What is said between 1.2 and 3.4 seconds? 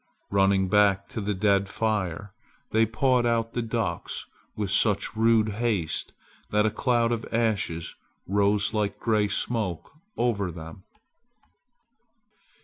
the dead fire, they pawed